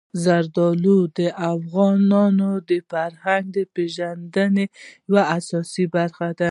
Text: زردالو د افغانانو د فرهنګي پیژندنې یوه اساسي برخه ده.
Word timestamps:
زردالو 0.25 0.97
د 1.17 1.19
افغانانو 1.53 2.51
د 2.69 2.71
فرهنګي 2.91 3.63
پیژندنې 3.75 4.65
یوه 5.09 5.23
اساسي 5.37 5.85
برخه 5.95 6.25
ده. 6.37 6.39